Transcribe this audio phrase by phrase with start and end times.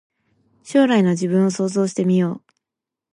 [0.63, 2.43] 将来の自分を想像してみよう